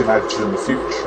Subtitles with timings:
[0.00, 1.01] Imagine in in the future.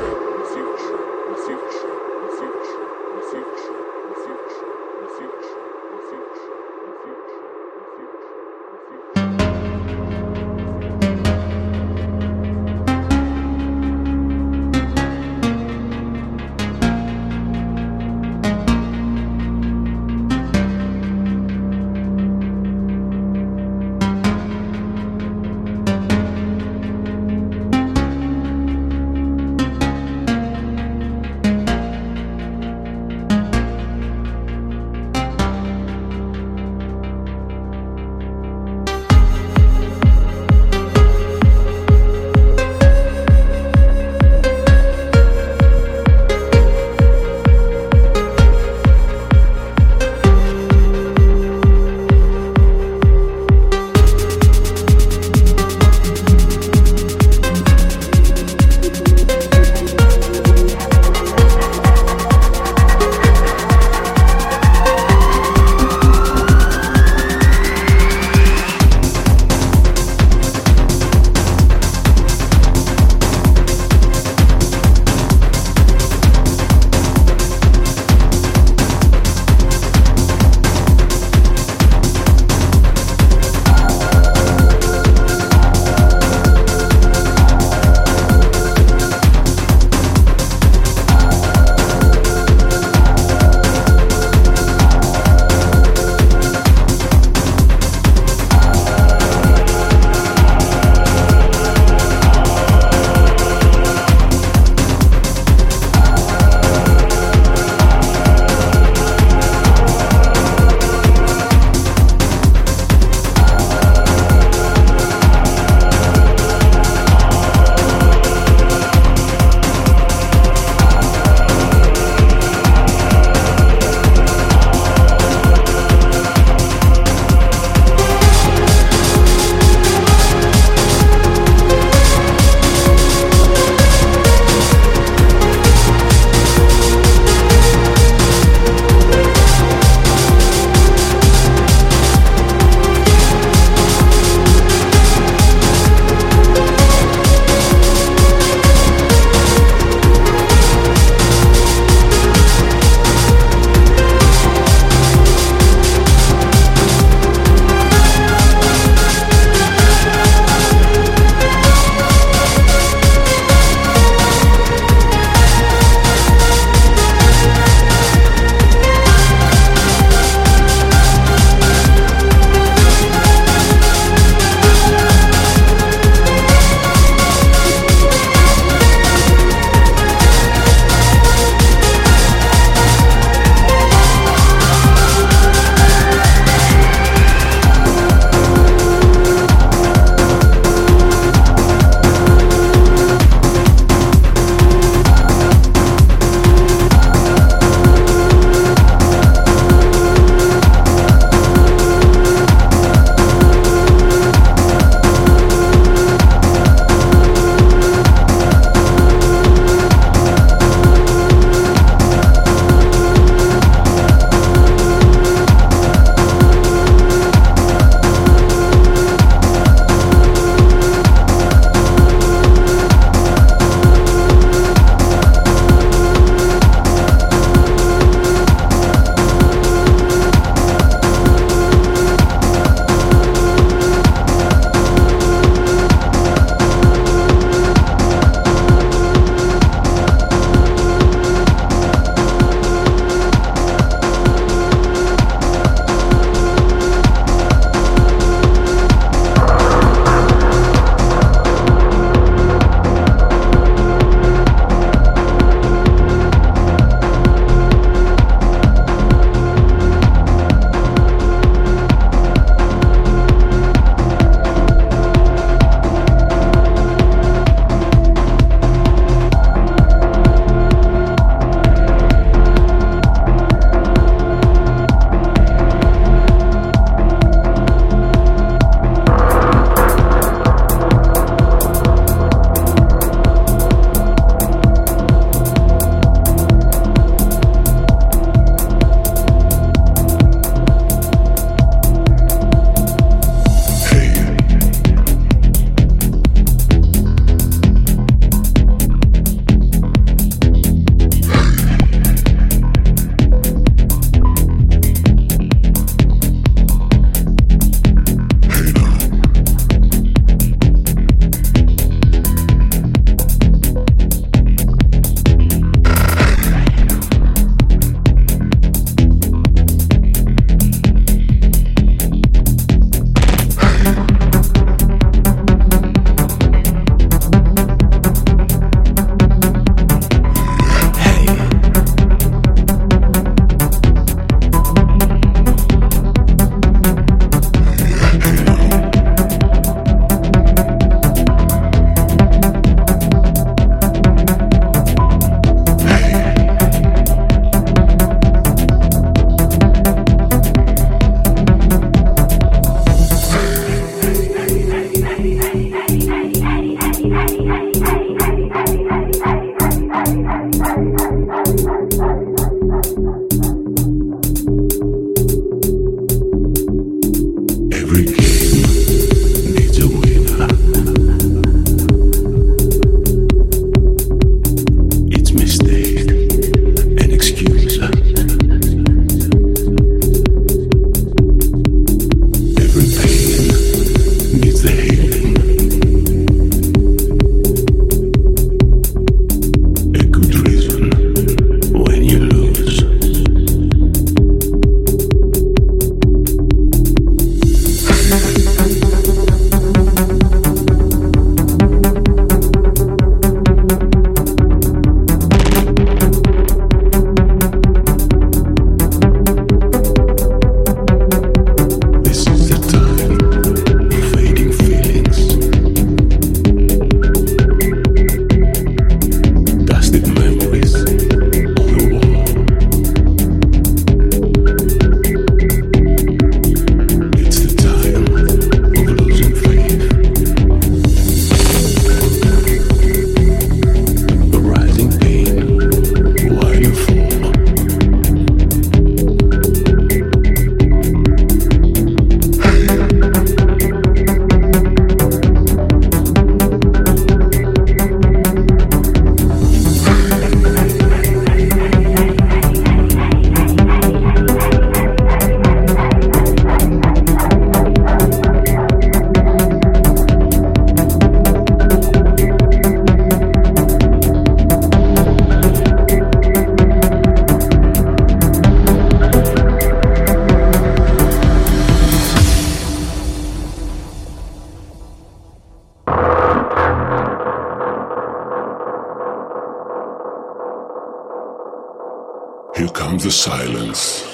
[483.06, 484.05] The silence.